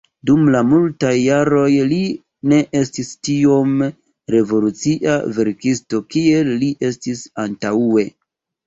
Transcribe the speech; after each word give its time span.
Dum 0.27 0.47
multaj 0.69 1.11
jaroj 1.23 1.67
li 1.91 1.99
ne 2.53 2.59
estis 2.81 3.13
tiom 3.29 3.77
revolucia 4.37 5.21
verkisto 5.39 6.03
kiel 6.17 6.55
li 6.65 6.73
estis 6.91 7.25
antaŭe. 7.47 8.11